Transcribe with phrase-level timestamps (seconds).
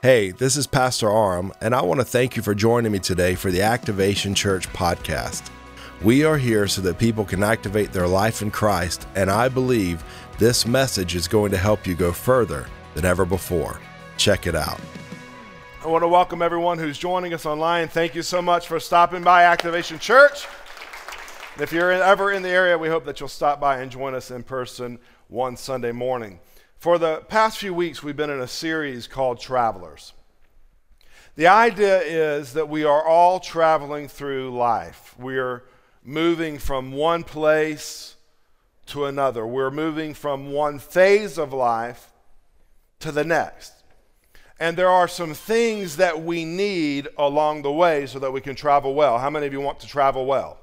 [0.00, 3.34] Hey, this is Pastor Aram, and I want to thank you for joining me today
[3.34, 5.50] for the Activation Church podcast.
[6.04, 10.04] We are here so that people can activate their life in Christ, and I believe
[10.38, 13.80] this message is going to help you go further than ever before.
[14.16, 14.78] Check it out.
[15.82, 17.88] I want to welcome everyone who's joining us online.
[17.88, 20.46] Thank you so much for stopping by Activation Church.
[21.58, 24.30] If you're ever in the area, we hope that you'll stop by and join us
[24.30, 26.38] in person one Sunday morning.
[26.78, 30.12] For the past few weeks, we've been in a series called Travelers.
[31.34, 35.12] The idea is that we are all traveling through life.
[35.18, 35.64] We are
[36.04, 38.14] moving from one place
[38.86, 39.44] to another.
[39.44, 42.12] We're moving from one phase of life
[43.00, 43.72] to the next.
[44.60, 48.54] And there are some things that we need along the way so that we can
[48.54, 49.18] travel well.
[49.18, 50.58] How many of you want to travel well?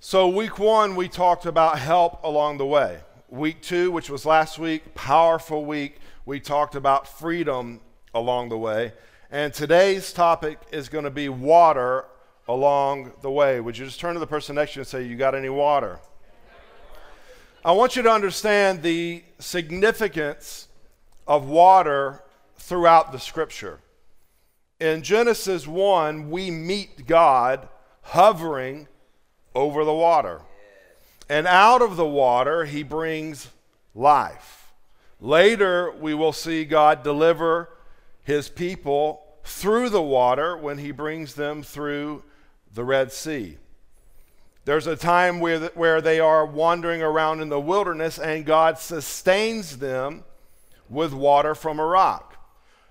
[0.00, 4.58] So, week one, we talked about help along the way week two, which was last
[4.58, 5.98] week, powerful week.
[6.24, 7.80] We talked about freedom
[8.14, 8.92] along the way.
[9.30, 12.06] And today's topic is going to be water
[12.48, 13.60] along the way.
[13.60, 15.48] Would you just turn to the person next to you and say, You got any
[15.48, 15.98] water?
[17.64, 20.68] I want you to understand the significance
[21.26, 22.22] of water
[22.56, 23.80] throughout the scripture.
[24.78, 27.68] In Genesis 1, we meet God
[28.02, 28.86] hovering
[29.54, 30.42] over the water.
[31.28, 33.48] And out of the water, he brings
[33.94, 34.72] life.
[35.20, 37.70] Later, we will see God deliver
[38.22, 42.22] his people through the water when he brings them through
[42.74, 43.58] the Red Sea.
[44.64, 50.24] There's a time where, they are wandering around in the wilderness and God sustains them
[50.88, 52.36] with water from a rock.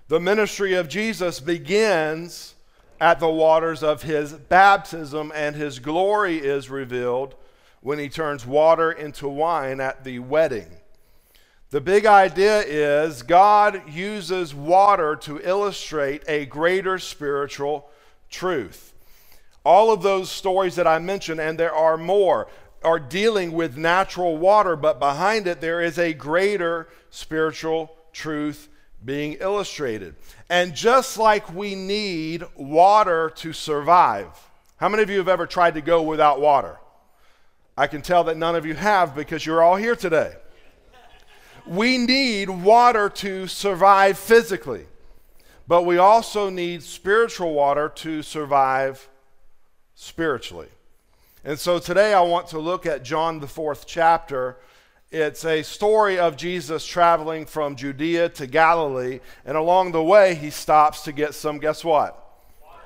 [0.08, 2.54] The ministry of Jesus begins
[2.98, 7.34] at the waters of his baptism, and his glory is revealed
[7.86, 10.66] when he turns water into wine at the wedding.
[11.70, 17.88] The big idea is God uses water to illustrate a greater spiritual
[18.28, 18.92] truth.
[19.64, 22.48] All of those stories that I mentioned, and there are more,
[22.82, 28.68] are dealing with natural water, but behind it there is a greater spiritual truth
[29.04, 30.16] being illustrated.
[30.50, 34.26] And just like we need water to survive,
[34.78, 36.80] how many of you have ever tried to go without water?
[37.76, 40.32] I can tell that none of you have because you're all here today.
[41.66, 44.86] We need water to survive physically,
[45.68, 49.08] but we also need spiritual water to survive
[49.94, 50.68] spiritually.
[51.44, 54.56] And so today I want to look at John, the fourth chapter.
[55.10, 60.50] It's a story of Jesus traveling from Judea to Galilee, and along the way, he
[60.50, 62.40] stops to get some, guess what?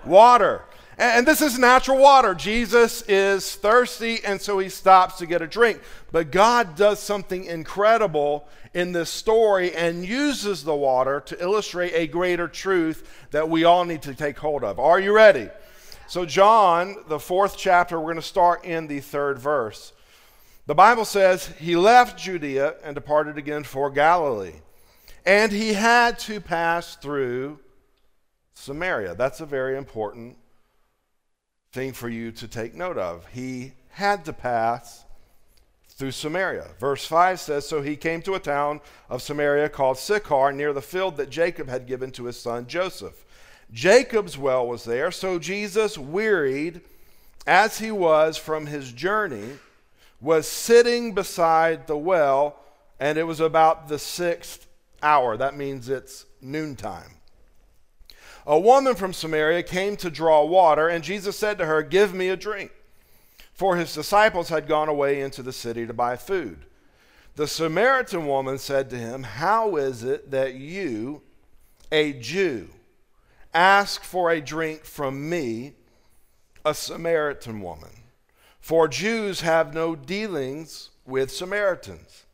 [0.04, 0.08] Water.
[0.08, 0.64] water.
[1.00, 2.34] And this is natural water.
[2.34, 5.80] Jesus is thirsty, and so he stops to get a drink.
[6.12, 12.06] But God does something incredible in this story and uses the water to illustrate a
[12.06, 14.78] greater truth that we all need to take hold of.
[14.78, 15.48] Are you ready?
[16.06, 19.94] So, John, the fourth chapter, we're going to start in the third verse.
[20.66, 24.56] The Bible says, He left Judea and departed again for Galilee.
[25.24, 27.58] And he had to pass through
[28.52, 29.14] Samaria.
[29.14, 30.36] That's a very important
[31.72, 33.26] thing for you to take note of.
[33.32, 35.04] He had to pass
[35.88, 36.66] through Samaria.
[36.80, 40.82] Verse 5 says So he came to a town of Samaria called Sychar, near the
[40.82, 43.24] field that Jacob had given to his son Joseph.
[43.72, 46.80] Jacob's well was there, so Jesus, wearied
[47.46, 49.58] as he was from his journey,
[50.20, 52.56] was sitting beside the well,
[52.98, 54.66] and it was about the sixth
[55.02, 55.36] hour.
[55.36, 57.19] That means it's noontime.
[58.50, 62.30] A woman from Samaria came to draw water, and Jesus said to her, Give me
[62.30, 62.72] a drink.
[63.52, 66.64] For his disciples had gone away into the city to buy food.
[67.36, 71.22] The Samaritan woman said to him, How is it that you,
[71.92, 72.70] a Jew,
[73.54, 75.74] ask for a drink from me,
[76.64, 78.02] a Samaritan woman?
[78.58, 82.24] For Jews have no dealings with Samaritans.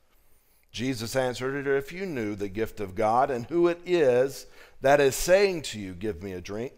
[0.72, 4.46] Jesus answered her, If you knew the gift of God and who it is
[4.80, 6.72] that is saying to you, Give me a drink,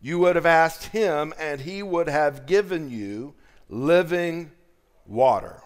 [0.00, 3.34] you would have asked him, and he would have given you
[3.68, 4.52] living
[5.06, 5.62] water.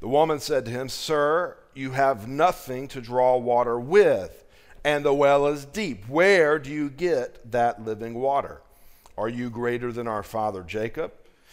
[0.00, 4.44] The woman said to him, Sir, you have nothing to draw water with,
[4.84, 6.08] and the well is deep.
[6.08, 8.62] Where do you get that living water?
[9.16, 11.12] Are you greater than our father Jacob?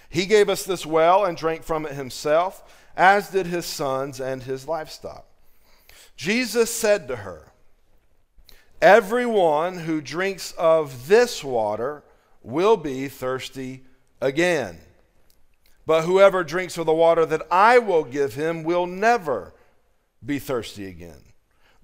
[0.10, 2.64] He gave us this well and drank from it himself,
[2.96, 5.26] as did his sons and his livestock.
[6.16, 7.52] Jesus said to her,
[8.82, 12.04] Everyone who drinks of this water
[12.44, 13.84] will be thirsty
[14.22, 14.78] again.
[15.88, 19.54] But whoever drinks of the water that I will give him will never
[20.24, 21.22] be thirsty again.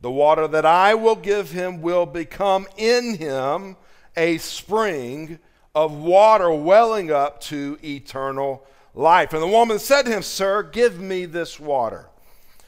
[0.01, 3.78] The water that I will give him will become in him
[4.16, 5.40] a spring
[5.74, 9.34] of water welling up to eternal life.
[9.34, 12.10] And the woman said to him, Sir, give me this water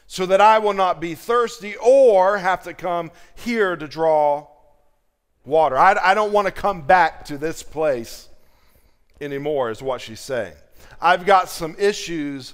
[0.07, 4.47] so that I will not be thirsty or have to come here to draw
[5.45, 5.77] water.
[5.77, 8.29] I, I don't want to come back to this place
[9.19, 10.53] anymore, is what she's saying.
[11.01, 12.53] I've got some issues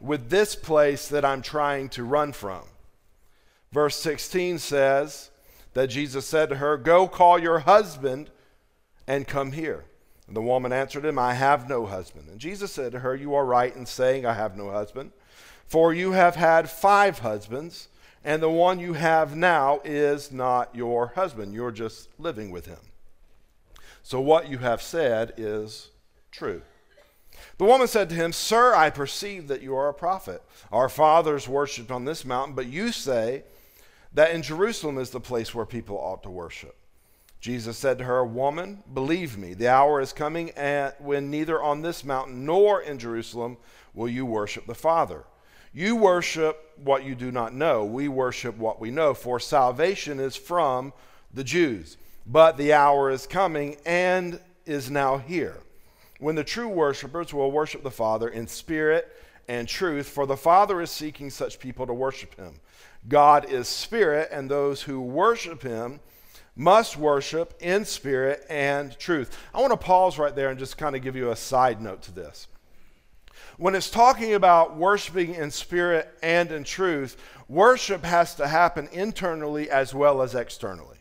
[0.00, 2.62] with this place that I'm trying to run from.
[3.72, 5.30] Verse 16 says
[5.74, 8.30] that Jesus said to her, Go call your husband
[9.06, 9.84] and come here.
[10.26, 12.28] And the woman answered him, I have no husband.
[12.28, 15.12] And Jesus said to her, You are right in saying, I have no husband.
[15.70, 17.86] For you have had five husbands,
[18.24, 21.54] and the one you have now is not your husband.
[21.54, 22.80] You're just living with him.
[24.02, 25.90] So what you have said is
[26.32, 26.62] true.
[27.58, 30.42] The woman said to him, Sir, I perceive that you are a prophet.
[30.72, 33.44] Our fathers worshipped on this mountain, but you say
[34.12, 36.74] that in Jerusalem is the place where people ought to worship.
[37.40, 40.48] Jesus said to her, Woman, believe me, the hour is coming
[40.98, 43.56] when neither on this mountain nor in Jerusalem
[43.94, 45.26] will you worship the Father.
[45.72, 47.84] You worship what you do not know.
[47.84, 50.92] We worship what we know, for salvation is from
[51.32, 51.96] the Jews.
[52.26, 55.58] But the hour is coming and is now here
[56.20, 59.16] when the true worshipers will worship the Father in spirit
[59.48, 62.60] and truth, for the Father is seeking such people to worship him.
[63.08, 65.98] God is spirit, and those who worship him
[66.54, 69.36] must worship in spirit and truth.
[69.54, 72.02] I want to pause right there and just kind of give you a side note
[72.02, 72.46] to this.
[73.56, 77.16] When it's talking about worshiping in spirit and in truth,
[77.48, 80.96] worship has to happen internally as well as externally.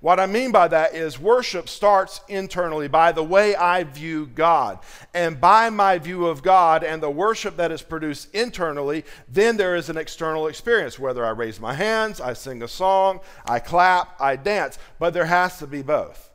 [0.00, 4.78] What I mean by that is worship starts internally by the way I view God.
[5.12, 9.74] And by my view of God and the worship that is produced internally, then there
[9.74, 11.00] is an external experience.
[11.00, 15.24] Whether I raise my hands, I sing a song, I clap, I dance, but there
[15.24, 16.30] has to be both.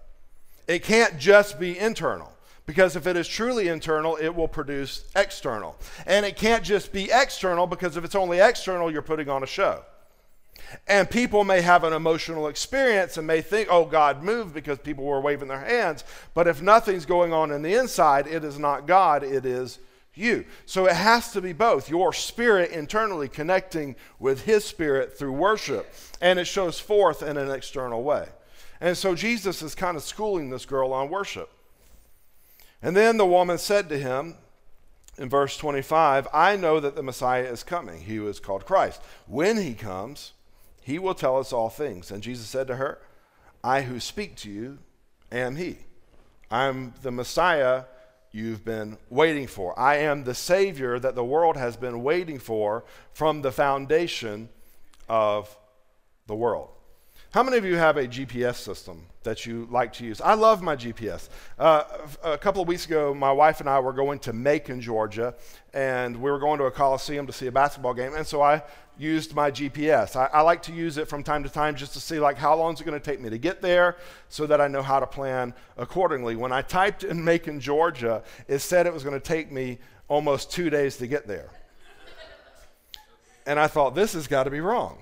[0.67, 2.32] It can't just be internal.
[2.65, 5.75] Because if it is truly internal, it will produce external.
[6.05, 9.47] And it can't just be external because if it's only external, you're putting on a
[9.47, 9.83] show.
[10.87, 15.03] And people may have an emotional experience and may think, oh, God moved because people
[15.03, 16.03] were waving their hands.
[16.33, 19.79] But if nothing's going on in the inside, it is not God, it is
[20.15, 20.45] you.
[20.65, 25.93] So it has to be both your spirit internally connecting with His spirit through worship,
[26.21, 28.27] and it shows forth in an external way.
[28.81, 31.49] And so Jesus is kind of schooling this girl on worship.
[32.83, 34.35] And then the woman said to him,
[35.17, 38.01] in verse 25, I know that the Messiah is coming.
[38.01, 39.01] He was called Christ.
[39.25, 40.33] When he comes,
[40.81, 42.11] he will tell us all things.
[42.11, 42.99] And Jesus said to her,
[43.63, 44.79] I who speak to you
[45.31, 45.77] am he.
[46.51, 47.83] I'm the Messiah
[48.31, 49.79] you've been waiting for.
[49.79, 52.83] I am the Savior that the world has been waiting for
[53.13, 54.49] from the foundation
[55.07, 55.55] of
[56.27, 56.72] the world.
[57.33, 60.21] How many of you have a GPS system that you like to use?
[60.21, 61.29] I love my GPS.
[61.57, 61.83] Uh,
[62.23, 65.33] a couple of weeks ago, my wife and I were going to Macon, Georgia,
[65.73, 68.13] and we were going to a coliseum to see a basketball game.
[68.13, 68.61] And so I
[68.99, 70.15] used my GPS.
[70.15, 72.55] I, I like to use it from time to time just to see like how
[72.55, 73.97] long is it going to take me to get there,
[74.29, 76.35] so that I know how to plan accordingly.
[76.35, 80.51] When I typed in Macon, Georgia, it said it was going to take me almost
[80.51, 81.49] two days to get there.
[83.47, 84.99] and I thought this has got to be wrong.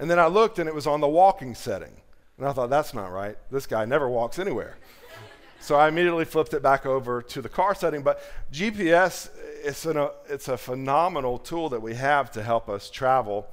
[0.00, 1.92] And then I looked and it was on the walking setting.
[2.38, 3.36] And I thought, that's not right.
[3.50, 4.78] This guy never walks anywhere.
[5.60, 8.02] so I immediately flipped it back over to the car setting.
[8.02, 9.28] But GPS,
[9.62, 13.46] it's, an, a, it's a phenomenal tool that we have to help us travel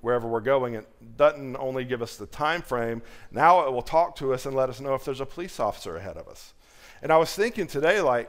[0.00, 0.74] wherever we're going.
[0.74, 4.56] It doesn't only give us the time frame, now it will talk to us and
[4.56, 6.52] let us know if there's a police officer ahead of us.
[7.00, 8.28] And I was thinking today, like,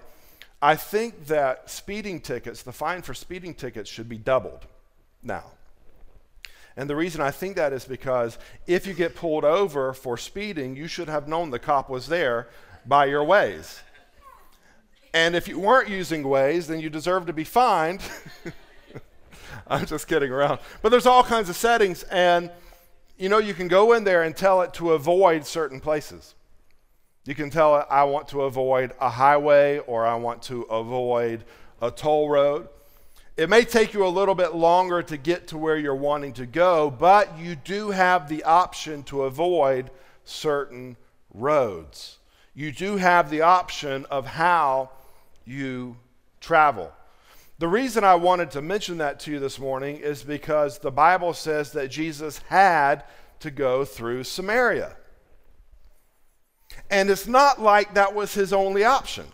[0.61, 4.67] I think that speeding tickets, the fine for speeding tickets, should be doubled
[5.23, 5.45] now.
[6.75, 10.75] And the reason I think that is because if you get pulled over for speeding,
[10.75, 12.49] you should have known the cop was there
[12.85, 13.79] by your Waze.
[15.13, 18.01] And if you weren't using Waze, then you deserve to be fined.
[19.67, 20.59] I'm just kidding around.
[20.81, 22.49] But there's all kinds of settings, and
[23.17, 26.33] you know, you can go in there and tell it to avoid certain places.
[27.25, 31.43] You can tell it, I want to avoid a highway or I want to avoid
[31.81, 32.67] a toll road.
[33.35, 36.45] It may take you a little bit longer to get to where you're wanting to
[36.45, 39.89] go, but you do have the option to avoid
[40.23, 40.97] certain
[41.33, 42.19] roads.
[42.53, 44.91] You do have the option of how
[45.45, 45.97] you
[46.39, 46.91] travel.
[47.57, 51.33] The reason I wanted to mention that to you this morning is because the Bible
[51.33, 53.03] says that Jesus had
[53.39, 54.95] to go through Samaria.
[56.89, 59.25] And it's not like that was his only option.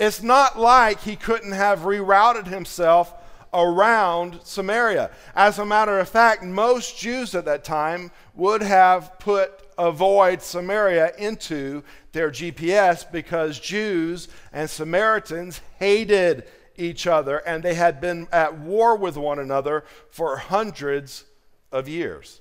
[0.00, 3.12] It's not like he couldn't have rerouted himself
[3.52, 5.10] around Samaria.
[5.36, 11.12] As a matter of fact, most Jews at that time would have put avoid Samaria
[11.18, 16.44] into their GPS because Jews and Samaritans hated
[16.76, 21.24] each other and they had been at war with one another for hundreds
[21.72, 22.40] of years.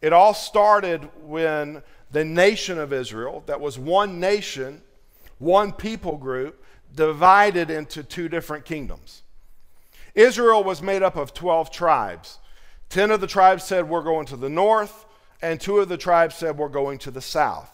[0.00, 1.82] It all started when
[2.12, 4.82] the nation of Israel, that was one nation,
[5.38, 6.62] one people group,
[6.94, 9.22] divided into two different kingdoms.
[10.14, 12.38] Israel was made up of 12 tribes.
[12.90, 15.06] 10 of the tribes said, We're going to the north,
[15.40, 17.70] and two of the tribes said, We're going to the south.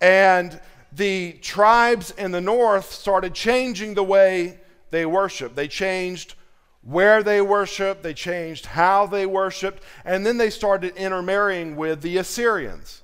[0.00, 0.58] And
[0.92, 4.58] the tribes in the north started changing the way
[4.90, 5.54] they worshiped.
[5.56, 6.34] They changed
[6.82, 12.16] where they worshiped, they changed how they worshiped, and then they started intermarrying with the
[12.16, 13.02] Assyrians.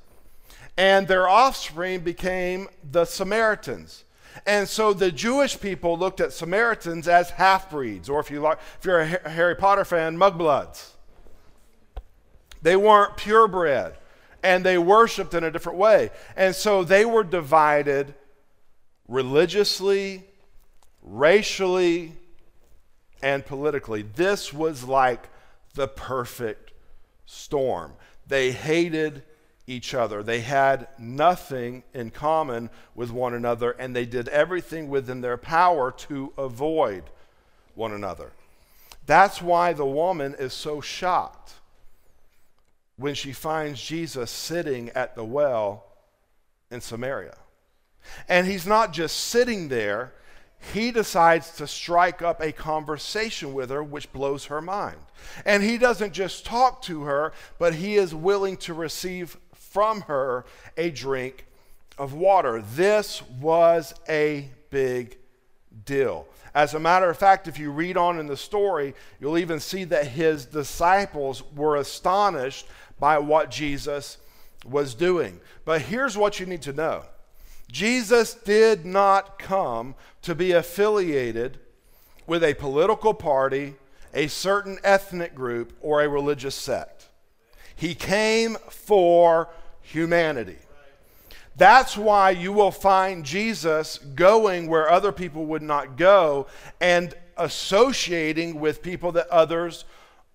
[0.78, 4.04] And their offspring became the Samaritans.
[4.44, 8.58] And so the Jewish people looked at Samaritans as half breeds, or if, you like,
[8.78, 10.90] if you're a Harry Potter fan, mudbloods.
[12.62, 13.94] They weren't purebred,
[14.42, 16.10] and they worshiped in a different way.
[16.36, 18.14] And so they were divided
[19.08, 20.24] religiously,
[21.02, 22.12] racially,
[23.22, 24.02] and politically.
[24.02, 25.28] This was like
[25.74, 26.72] the perfect
[27.24, 27.92] storm.
[28.26, 29.22] They hated
[29.66, 30.22] each other.
[30.22, 35.90] They had nothing in common with one another, and they did everything within their power
[35.92, 37.04] to avoid
[37.74, 38.32] one another.
[39.06, 41.54] That's why the woman is so shocked
[42.96, 45.84] when she finds Jesus sitting at the well
[46.70, 47.36] in Samaria.
[48.28, 50.12] And he's not just sitting there,
[50.72, 54.98] he decides to strike up a conversation with her, which blows her mind.
[55.44, 59.36] And he doesn't just talk to her, but he is willing to receive
[59.76, 60.46] from her
[60.78, 61.44] a drink
[61.98, 62.62] of water.
[62.62, 65.18] This was a big
[65.84, 66.26] deal.
[66.54, 69.84] As a matter of fact, if you read on in the story, you'll even see
[69.84, 72.66] that his disciples were astonished
[72.98, 74.16] by what Jesus
[74.64, 75.40] was doing.
[75.66, 77.02] But here's what you need to know
[77.70, 81.58] Jesus did not come to be affiliated
[82.26, 83.74] with a political party,
[84.14, 86.96] a certain ethnic group, or a religious sect.
[87.76, 89.50] He came for
[89.86, 90.56] humanity.
[91.56, 96.48] That's why you will find Jesus going where other people would not go
[96.80, 99.84] and associating with people that others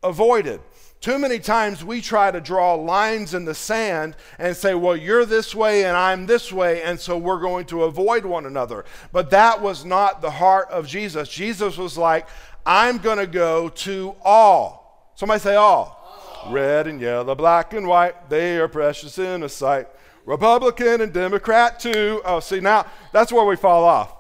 [0.02, 0.62] avoided.
[1.00, 5.26] Too many times we try to draw lines in the sand and say, well, you're
[5.26, 8.86] this way and I'm this way, and so we're going to avoid one another.
[9.12, 11.28] But that was not the heart of Jesus.
[11.28, 12.28] Jesus was like,
[12.66, 15.12] I'm going to go to all.
[15.16, 16.01] Somebody say all.
[16.50, 19.88] Red and yellow, black and white, they are precious in a sight.
[20.26, 22.22] Republican and Democrat too.
[22.26, 24.14] Oh, see, now that's where we fall off.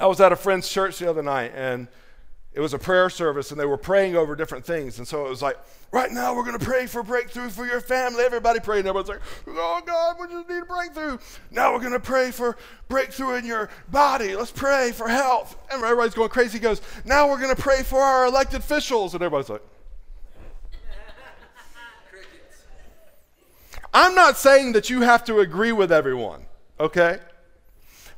[0.00, 1.88] I was at a friend's church the other night, and
[2.58, 4.98] it was a prayer service and they were praying over different things.
[4.98, 5.56] And so it was like,
[5.92, 8.24] right now we're going to pray for breakthrough for your family.
[8.24, 8.80] Everybody prayed.
[8.80, 11.18] And everyone's like, oh God, we just need a breakthrough.
[11.52, 12.56] Now we're going to pray for
[12.88, 14.34] breakthrough in your body.
[14.34, 15.56] Let's pray for health.
[15.70, 16.58] And everybody's going crazy.
[16.58, 19.14] He goes, now we're going to pray for our elected officials.
[19.14, 19.62] And everybody's like,
[23.92, 26.46] I'm not saying that you have to agree with everyone,
[26.78, 27.20] okay?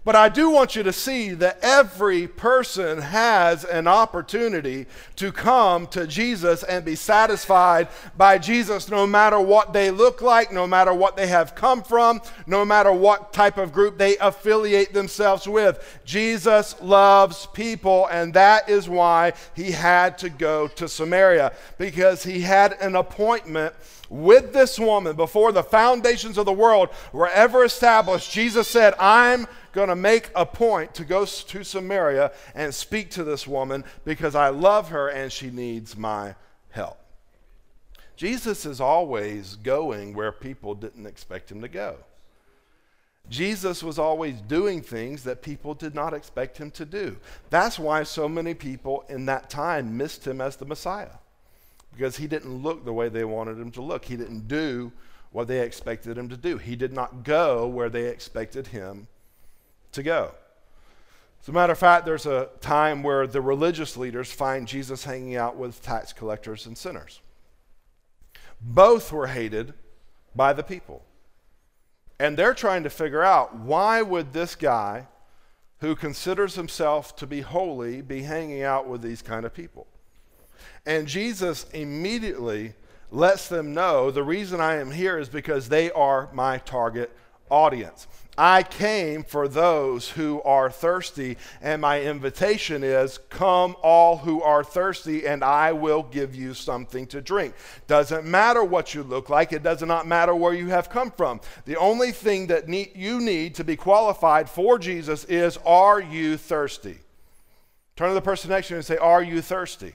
[0.02, 4.86] But I do want you to see that every person has an opportunity
[5.16, 10.52] to come to Jesus and be satisfied by Jesus no matter what they look like,
[10.52, 14.94] no matter what they have come from, no matter what type of group they affiliate
[14.94, 16.00] themselves with.
[16.06, 22.40] Jesus loves people, and that is why he had to go to Samaria because he
[22.40, 23.74] had an appointment
[24.10, 28.30] with this woman before the foundations of the world were ever established.
[28.30, 33.24] Jesus said, I'm going to make a point to go to Samaria and speak to
[33.24, 36.34] this woman because I love her and she needs my
[36.70, 36.98] help.
[38.16, 41.96] Jesus is always going where people didn't expect him to go.
[43.30, 47.16] Jesus was always doing things that people did not expect him to do.
[47.48, 51.12] That's why so many people in that time missed him as the Messiah,
[51.92, 54.04] because he didn't look the way they wanted him to look.
[54.04, 54.92] He didn't do
[55.32, 56.58] what they expected him to do.
[56.58, 59.08] He did not go where they expected him
[59.92, 60.32] to go.
[61.42, 65.36] As a matter of fact, there's a time where the religious leaders find Jesus hanging
[65.36, 67.20] out with tax collectors and sinners.
[68.60, 69.72] Both were hated
[70.34, 71.02] by the people.
[72.18, 75.06] And they're trying to figure out why would this guy
[75.78, 79.86] who considers himself to be holy be hanging out with these kind of people?
[80.86, 82.74] And Jesus immediately
[83.10, 87.14] lets them know the reason I am here is because they are my target
[87.50, 88.06] audience.
[88.38, 94.64] I came for those who are thirsty, and my invitation is come, all who are
[94.64, 97.54] thirsty, and I will give you something to drink.
[97.86, 101.40] Doesn't matter what you look like, it does not matter where you have come from.
[101.66, 106.38] The only thing that need, you need to be qualified for Jesus is are you
[106.38, 106.98] thirsty?
[107.96, 109.92] Turn to the person next to you and say, Are you thirsty?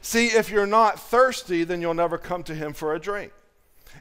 [0.00, 3.32] See, if you're not thirsty, then you'll never come to him for a drink.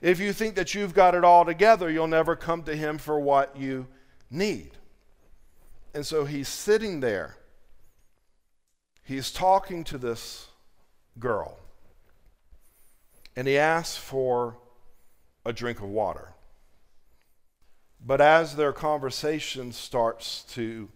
[0.01, 3.19] If you think that you've got it all together, you'll never come to him for
[3.19, 3.87] what you
[4.29, 4.71] need.
[5.93, 7.37] And so he's sitting there.
[9.03, 10.47] He's talking to this
[11.17, 11.57] girl.
[13.35, 14.57] And he asks for
[15.45, 16.33] a drink of water.
[18.05, 20.89] But as their conversation starts to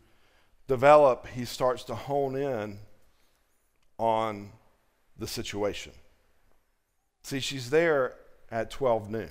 [0.68, 2.80] develop, he starts to hone in
[3.98, 4.52] on
[5.18, 5.94] the situation.
[7.24, 8.14] See, she's there
[8.52, 9.30] at 12 noon.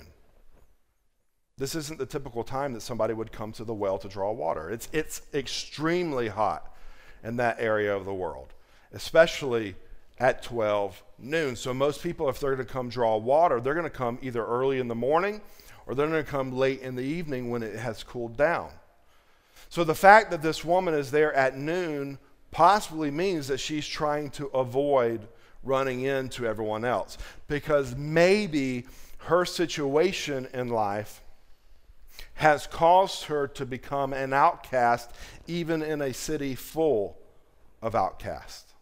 [1.57, 4.69] This isn't the typical time that somebody would come to the well to draw water.
[4.69, 6.75] It's, it's extremely hot
[7.23, 8.47] in that area of the world,
[8.93, 9.75] especially
[10.19, 11.55] at 12 noon.
[11.55, 14.45] So, most people, if they're going to come draw water, they're going to come either
[14.45, 15.41] early in the morning
[15.85, 18.69] or they're going to come late in the evening when it has cooled down.
[19.69, 22.17] So, the fact that this woman is there at noon
[22.51, 25.27] possibly means that she's trying to avoid
[25.63, 28.85] running into everyone else because maybe
[29.19, 31.21] her situation in life
[32.35, 35.11] has caused her to become an outcast,
[35.47, 37.17] even in a city full
[37.81, 38.73] of outcasts.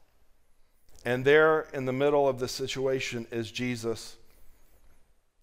[1.03, 4.17] And there in the middle of the situation is Jesus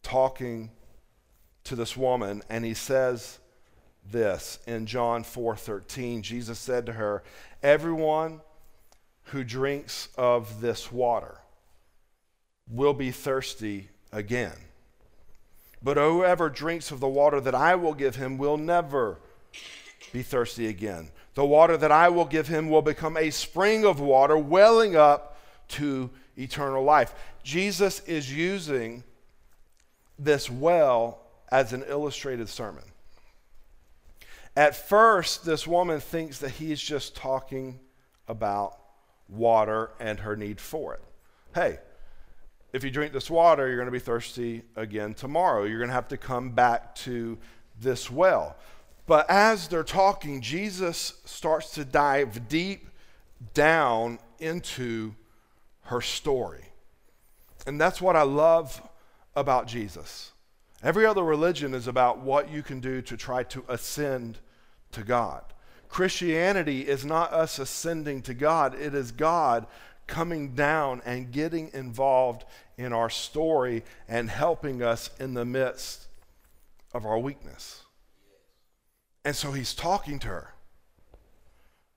[0.03, 0.71] talking
[1.65, 3.39] to this woman, and he says
[4.11, 6.23] this in John 4:13.
[6.23, 7.23] Jesus said to her,
[7.63, 8.41] "Everyone
[9.27, 11.39] who drinks of this water
[12.69, 14.57] will be thirsty again."
[15.83, 19.21] But whoever drinks of the water that I will give him will never
[20.13, 21.11] be thirsty again.
[21.35, 25.39] The water that I will give him will become a spring of water welling up
[25.69, 27.15] to eternal life.
[27.43, 29.05] Jesus is using
[30.19, 32.85] this well as an illustrated sermon.
[34.57, 37.79] At first, this woman thinks that he's just talking
[38.27, 38.79] about
[39.29, 41.03] water and her need for it.
[41.55, 41.79] Hey,
[42.73, 45.65] if you drink this water, you're going to be thirsty again tomorrow.
[45.65, 47.39] You're going to have to come back to
[47.81, 48.57] this well.
[49.07, 52.89] But as they're talking, Jesus starts to dive deep
[53.55, 55.15] down into
[55.83, 56.65] her story.
[57.67, 58.81] And that's what I love
[59.35, 60.33] about Jesus.
[60.83, 64.39] Every other religion is about what you can do to try to ascend
[64.93, 65.45] to God.
[65.89, 69.67] Christianity is not us ascending to God, it is God
[70.07, 72.45] coming down and getting involved
[72.79, 76.07] in our story and helping us in the midst
[76.93, 77.83] of our weakness.
[79.25, 80.55] And so he's talking to her.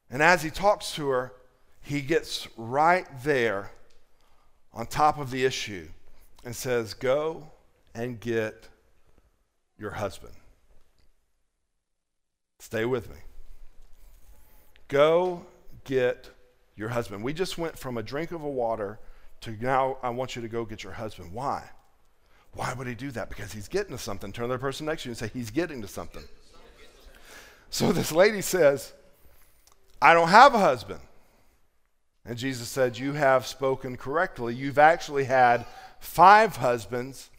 [0.09, 1.33] And as he talks to her,
[1.81, 3.71] he gets right there
[4.73, 5.87] on top of the issue
[6.43, 7.51] and says, Go
[7.93, 8.67] and get
[9.77, 10.33] your husband.
[12.59, 13.17] Stay with me.
[14.89, 15.45] Go
[15.85, 16.29] get
[16.75, 17.23] your husband.
[17.23, 18.99] We just went from a drink of a water
[19.41, 21.31] to now I want you to go get your husband.
[21.31, 21.63] Why?
[22.53, 23.29] Why would he do that?
[23.29, 24.31] Because he's getting to something.
[24.31, 26.23] Turn to the person next to you and say, He's getting to something.
[27.69, 28.93] So this lady says,
[30.01, 31.01] I don't have a husband.
[32.25, 34.55] And Jesus said, You have spoken correctly.
[34.55, 35.65] You've actually had
[35.99, 37.29] five husbands,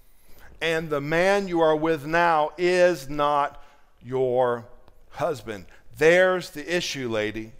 [0.60, 3.62] and the man you are with now is not
[4.00, 4.66] your
[5.10, 5.66] husband.
[6.00, 7.52] There's the issue, lady.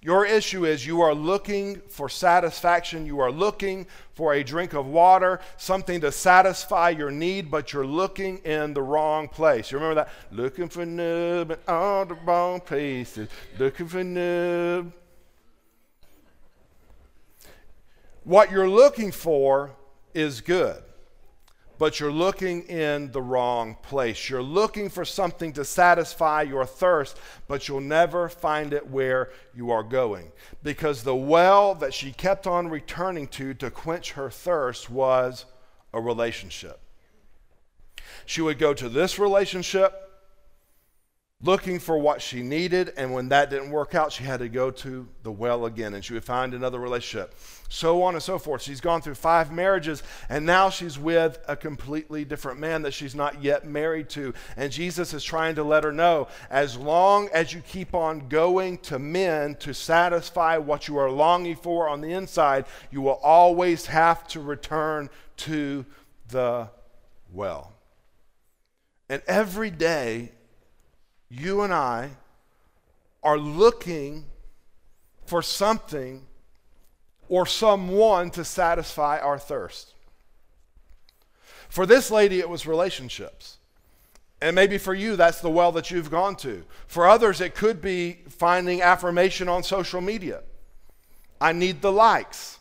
[0.00, 3.04] Your issue is you are looking for satisfaction.
[3.04, 7.86] You are looking for a drink of water, something to satisfy your need, but you're
[7.86, 9.70] looking in the wrong place.
[9.70, 10.08] You remember that?
[10.32, 13.28] Looking for nub in all the wrong places.
[13.58, 14.90] Looking for nub.
[18.24, 19.72] What you're looking for
[20.14, 20.82] is good
[21.78, 24.28] but you're looking in the wrong place.
[24.28, 29.70] You're looking for something to satisfy your thirst, but you'll never find it where you
[29.70, 30.32] are going.
[30.62, 35.44] Because the well that she kept on returning to to quench her thirst was
[35.92, 36.80] a relationship.
[38.26, 40.07] She would go to this relationship
[41.40, 44.72] looking for what she needed, and when that didn't work out, she had to go
[44.72, 47.32] to the well again and she would find another relationship.
[47.68, 48.60] So on and so forth.
[48.60, 53.14] She's gone through five marriages, and now she's with a completely different man that she's
[53.14, 54.34] not yet married to.
[54.56, 58.78] And Jesus is trying to let her know as long as you keep on going
[58.78, 63.86] to men to satisfy what you are longing for on the inside, you will always
[63.86, 65.86] have to return to
[66.30, 66.68] the
[67.32, 67.74] well.
[69.08, 70.32] And every day,
[71.30, 72.10] you and I
[73.22, 74.24] are looking
[75.26, 76.22] for something
[77.28, 79.94] or someone to satisfy our thirst.
[81.68, 83.58] For this lady, it was relationships.
[84.40, 86.64] And maybe for you, that's the well that you've gone to.
[86.86, 90.42] For others, it could be finding affirmation on social media.
[91.40, 92.58] I need the likes.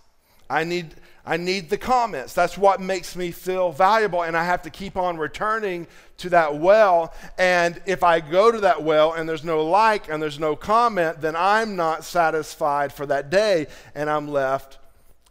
[0.49, 0.95] I need,
[1.27, 2.33] I need the comments.
[2.33, 4.23] That's what makes me feel valuable.
[4.23, 5.85] And I have to keep on returning
[6.19, 7.13] to that well.
[7.37, 11.19] And if I go to that well and there's no like and there's no comment,
[11.19, 14.77] then I'm not satisfied for that day and I'm left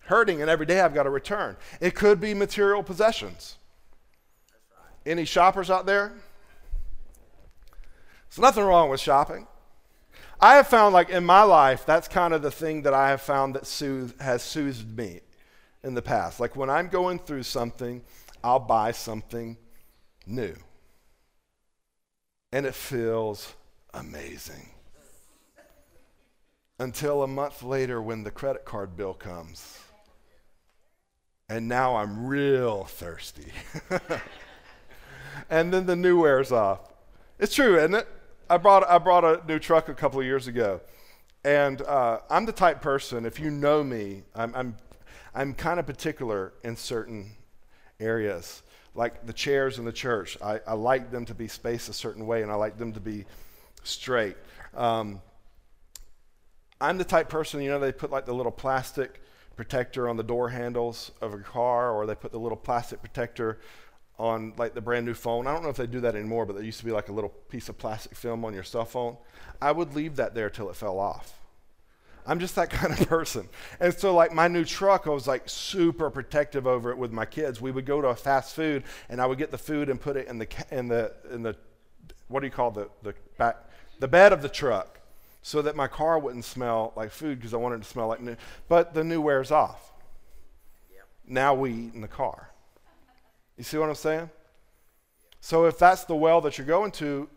[0.03, 0.43] hurting.
[0.43, 1.57] And every day I've got to return.
[1.81, 3.57] It could be material possessions.
[5.07, 6.13] Any shoppers out there?
[8.29, 9.47] There's nothing wrong with shopping.
[10.39, 13.23] I have found, like in my life, that's kind of the thing that I have
[13.23, 15.21] found that soothe, has soothed me
[15.87, 16.40] in the past.
[16.40, 18.03] Like when I'm going through something,
[18.42, 19.57] I'll buy something
[20.27, 20.55] new.
[22.53, 23.55] And it feels
[23.94, 24.68] amazing.
[26.79, 29.79] Until a month later when the credit card bill comes.
[31.49, 33.53] And now I'm real thirsty.
[35.51, 36.81] and then the new wears off.
[37.38, 38.09] It's true, isn't it?
[38.51, 40.81] I brought, I brought a new truck a couple of years ago.
[41.44, 44.77] And uh, I'm the type person, if you know me, I'm, I'm,
[45.37, 47.33] I'm kind of particular in certain
[48.01, 48.62] areas.
[48.94, 52.27] Like the chairs in the church, I, I like them to be spaced a certain
[52.27, 53.27] way and I like them to be
[53.85, 54.37] straight.
[54.75, 55.20] Um,
[56.81, 59.20] I'm the type person, you know, they put like the little plastic
[59.57, 63.59] protector on the door handles of a car, or they put the little plastic protector
[64.18, 65.46] on like the brand new phone.
[65.46, 67.12] I don't know if they do that anymore, but there used to be like a
[67.12, 69.18] little piece of plastic film on your cell phone.
[69.61, 71.46] I would leave that there till it fell off.
[72.27, 73.49] I'm just that kind of person.
[73.81, 77.25] And so, like my new truck, I was like super protective over it with my
[77.25, 77.61] kids.
[77.61, 80.17] We would go to a fast food, and I would get the food and put
[80.17, 81.57] it in the in the in the
[82.29, 83.57] what do you call the the back
[84.01, 85.01] the bed of the truck,
[85.43, 88.37] so that my car wouldn't smell like food because I wanted to smell like new.
[88.69, 89.93] But the new wears off.
[90.93, 91.07] Yep.
[91.27, 92.51] Now we eat in the car.
[93.57, 94.29] You see what I'm saying?
[95.41, 97.29] So if that's the well that you're going to,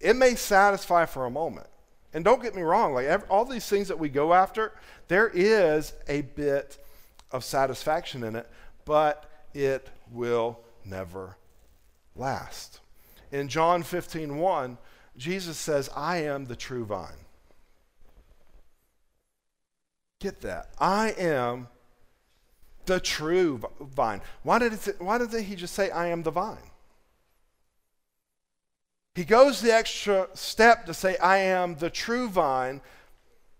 [0.00, 1.66] it may satisfy for a moment.
[2.14, 4.72] And don't get me wrong, like every, all these things that we go after,
[5.08, 6.78] there is a bit
[7.32, 8.48] of satisfaction in it,
[8.84, 11.36] but it will never
[12.14, 12.78] last.
[13.32, 14.78] In John 15, 1,
[15.16, 17.10] Jesus says, I am the true vine.
[20.20, 20.70] Get that.
[20.78, 21.66] I am
[22.86, 24.20] the true vine.
[24.44, 26.70] Why, did it, why didn't he just say, I am the vine?
[29.14, 32.80] He goes the extra step to say, I am the true vine.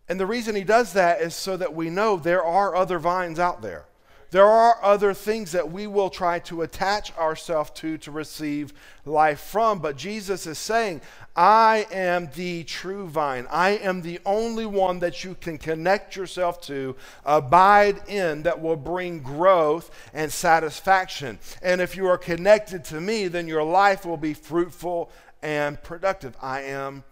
[0.08, 3.38] And the reason he does that is so that we know there are other vines
[3.38, 3.86] out there.
[4.34, 8.72] There are other things that we will try to attach ourselves to to receive
[9.04, 9.78] life from.
[9.78, 11.02] But Jesus is saying,
[11.36, 13.46] I am the true vine.
[13.48, 18.74] I am the only one that you can connect yourself to, abide in, that will
[18.74, 21.38] bring growth and satisfaction.
[21.62, 25.12] And if you are connected to me, then your life will be fruitful
[25.44, 26.36] and productive.
[26.42, 27.04] I am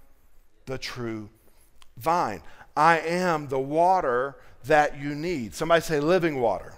[0.66, 1.29] the true
[1.99, 2.42] vine.
[2.77, 5.55] I am the water that you need.
[5.55, 6.73] Somebody say living water.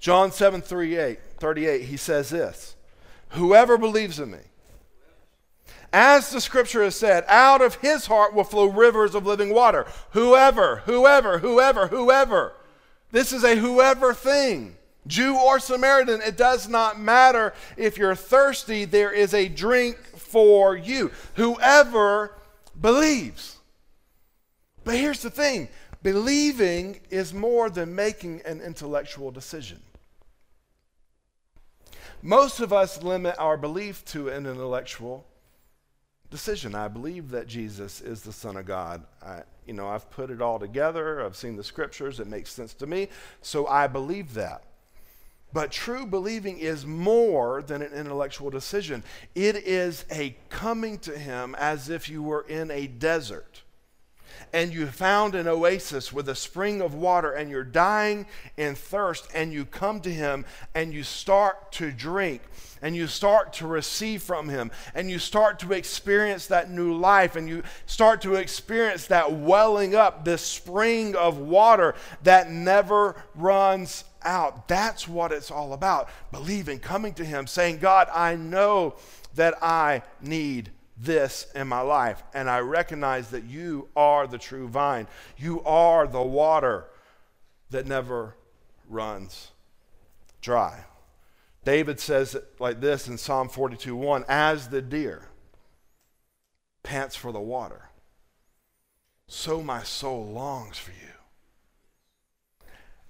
[0.00, 2.74] John 7 38, 38, he says this
[3.30, 4.38] Whoever believes in me,
[5.92, 9.86] as the scripture has said, out of his heart will flow rivers of living water.
[10.12, 12.54] Whoever, whoever, whoever, whoever.
[13.10, 14.76] This is a whoever thing.
[15.06, 17.54] Jew or Samaritan, it does not matter.
[17.76, 21.10] If you're thirsty, there is a drink for you.
[21.34, 22.36] Whoever
[22.80, 23.58] believes.
[24.84, 25.68] But here's the thing
[26.02, 29.80] believing is more than making an intellectual decision.
[32.22, 35.26] Most of us limit our belief to an intellectual
[36.30, 36.74] decision.
[36.74, 39.04] I believe that Jesus is the Son of God.
[39.24, 41.24] I, you know, I've put it all together.
[41.24, 42.20] I've seen the scriptures.
[42.20, 43.08] It makes sense to me.
[43.42, 44.62] So I believe that.
[45.52, 49.02] But true believing is more than an intellectual decision.
[49.34, 53.62] It is a coming to Him as if you were in a desert
[54.52, 59.28] and you found an oasis with a spring of water and you're dying in thirst
[59.34, 62.42] and you come to him and you start to drink
[62.82, 67.36] and you start to receive from him and you start to experience that new life
[67.36, 74.04] and you start to experience that welling up this spring of water that never runs
[74.24, 78.94] out that's what it's all about believing coming to him saying god i know
[79.34, 80.70] that i need
[81.02, 82.22] this in my life.
[82.32, 85.06] And I recognize that you are the true vine.
[85.36, 86.86] You are the water
[87.70, 88.36] that never
[88.88, 89.50] runs
[90.40, 90.84] dry.
[91.64, 95.28] David says it like this in Psalm 42 1 As the deer
[96.82, 97.90] pants for the water,
[99.28, 101.11] so my soul longs for you.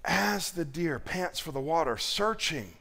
[0.05, 2.73] As the deer pants for the water, searching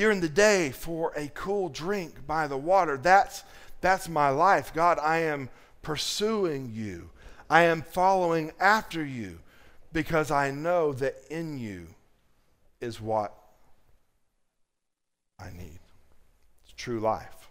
[0.00, 2.96] during the day for a cool drink by the water.
[2.96, 3.44] That's,
[3.82, 4.72] that's my life.
[4.72, 5.50] God, I am
[5.82, 7.10] pursuing you.
[7.50, 9.40] I am following after you
[9.92, 11.88] because I know that in you
[12.80, 13.34] is what
[15.38, 15.80] I need.
[16.64, 17.48] It's true life.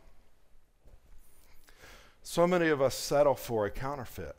[2.23, 4.36] So many of us settle for a counterfeit.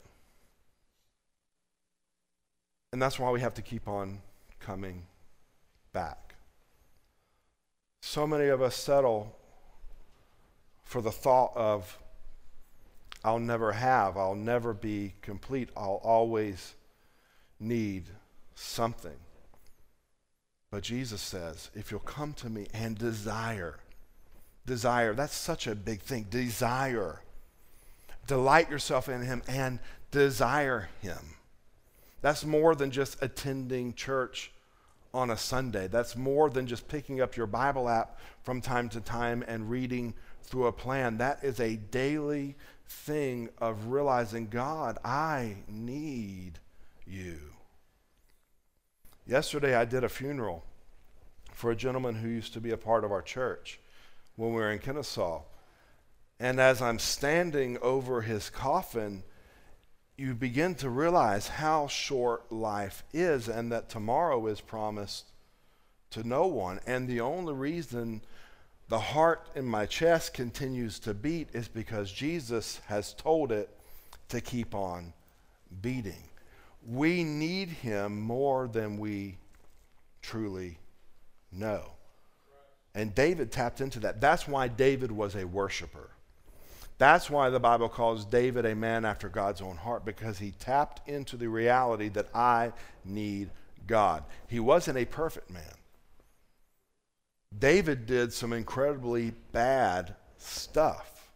[2.92, 4.20] And that's why we have to keep on
[4.58, 5.04] coming
[5.92, 6.34] back.
[8.02, 9.36] So many of us settle
[10.82, 11.98] for the thought of,
[13.22, 16.74] I'll never have, I'll never be complete, I'll always
[17.60, 18.04] need
[18.54, 19.16] something.
[20.70, 23.78] But Jesus says, if you'll come to me and desire,
[24.66, 26.26] desire, that's such a big thing.
[26.30, 27.20] Desire.
[28.26, 31.18] Delight yourself in Him and desire Him.
[32.22, 34.52] That's more than just attending church
[35.12, 35.88] on a Sunday.
[35.88, 40.14] That's more than just picking up your Bible app from time to time and reading
[40.42, 41.18] through a plan.
[41.18, 42.56] That is a daily
[42.86, 46.58] thing of realizing, God, I need
[47.06, 47.38] you.
[49.26, 50.64] Yesterday, I did a funeral
[51.52, 53.80] for a gentleman who used to be a part of our church
[54.36, 55.42] when we were in Kennesaw.
[56.38, 59.22] And as I'm standing over his coffin,
[60.20, 65.24] you begin to realize how short life is and that tomorrow is promised
[66.10, 66.78] to no one.
[66.86, 68.20] And the only reason
[68.90, 73.70] the heart in my chest continues to beat is because Jesus has told it
[74.28, 75.14] to keep on
[75.80, 76.22] beating.
[76.86, 79.38] We need him more than we
[80.20, 80.76] truly
[81.50, 81.92] know.
[82.94, 84.20] And David tapped into that.
[84.20, 86.10] That's why David was a worshiper.
[87.00, 91.08] That's why the Bible calls David a man after God's own heart, because he tapped
[91.08, 92.74] into the reality that I
[93.06, 93.48] need
[93.86, 94.22] God.
[94.48, 95.62] He wasn't a perfect man.
[97.58, 101.30] David did some incredibly bad stuff.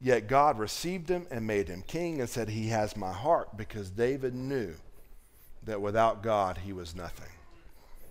[0.00, 3.90] Yet God received him and made him king and said, He has my heart because
[3.90, 4.74] David knew
[5.62, 7.30] that without God he was nothing.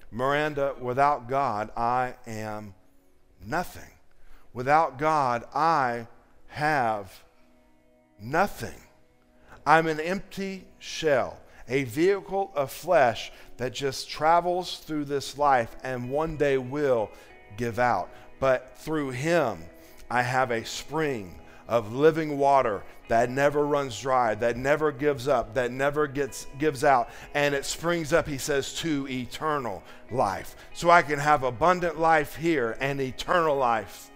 [0.10, 2.76] Miranda, without God I am
[3.46, 3.92] nothing.
[4.54, 6.08] Without God I
[6.56, 7.22] have
[8.18, 8.82] nothing.
[9.66, 11.38] I'm an empty shell,
[11.68, 17.12] a vehicle of flesh that just travels through this life and one day will
[17.58, 18.10] give out.
[18.40, 19.64] But through him,
[20.10, 25.56] I have a spring of living water that never runs dry, that never gives up,
[25.56, 30.56] that never gets gives out, and it springs up, he says, to eternal life.
[30.74, 34.10] So I can have abundant life here and eternal life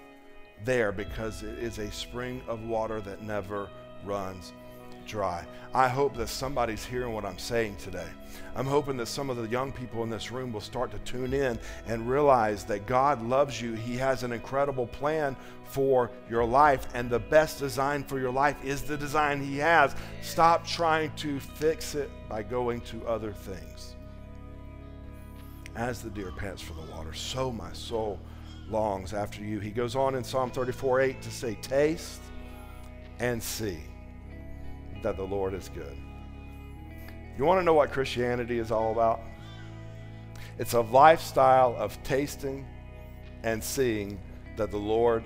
[0.66, 3.70] there because it is a spring of water that never
[4.06, 4.54] runs
[5.10, 5.46] dry.
[5.74, 8.08] I hope that somebody's hearing what I'm saying today.
[8.56, 11.34] I'm hoping that some of the young people in this room will start to tune
[11.34, 13.74] in and realize that God loves you.
[13.74, 18.56] He has an incredible plan for your life, and the best design for your life
[18.64, 19.96] is the design He has.
[20.22, 23.96] Stop trying to fix it by going to other things.
[25.76, 28.20] As the deer pants for the water, so my soul
[28.72, 29.60] longs after you.
[29.60, 32.22] He goes on in Psalm 34 8 to say, Taste
[33.20, 33.80] and see
[35.04, 35.98] that the Lord is good.
[37.38, 39.22] You want to know what Christianity is all about?
[40.58, 42.66] It's a lifestyle of tasting
[43.44, 44.20] and seeing
[44.58, 45.24] that the Lord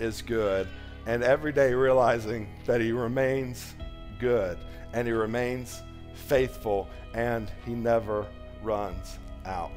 [0.00, 0.66] is good
[1.06, 3.74] and every day realizing that He remains
[4.18, 4.58] good
[4.92, 5.82] and He remains
[6.14, 8.26] faithful and He never
[8.62, 9.70] runs out.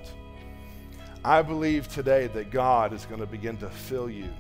[1.26, 4.32] I believe today that God is going to begin to fill you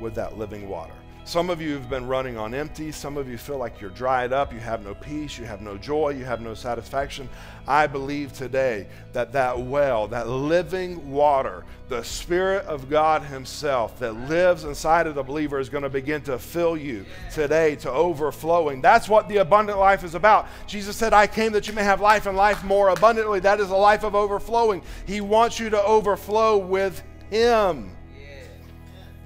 [0.00, 0.96] with that living water.
[1.26, 2.92] Some of you have been running on empty.
[2.92, 4.52] Some of you feel like you're dried up.
[4.52, 5.38] You have no peace.
[5.38, 6.10] You have no joy.
[6.10, 7.30] You have no satisfaction.
[7.66, 14.12] I believe today that that well, that living water, the Spirit of God Himself that
[14.12, 18.82] lives inside of the believer is going to begin to fill you today to overflowing.
[18.82, 20.46] That's what the abundant life is about.
[20.66, 23.40] Jesus said, I came that you may have life and life more abundantly.
[23.40, 24.82] That is a life of overflowing.
[25.06, 27.96] He wants you to overflow with Him.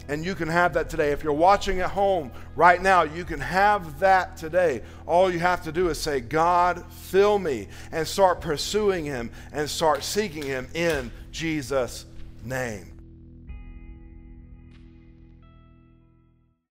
[0.09, 1.13] And you can have that today.
[1.13, 4.83] If you're watching at home right now, you can have that today.
[5.07, 9.69] All you have to do is say, God, fill me, and start pursuing Him and
[9.69, 12.07] start seeking Him in Jesus'
[12.43, 12.98] name.